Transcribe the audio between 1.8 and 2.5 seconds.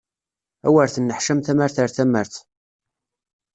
ar tamart!